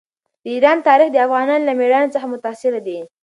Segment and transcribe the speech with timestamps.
[0.43, 2.99] د ایران تاریخ د افغانانو له مېړانې څخه متاثره دی.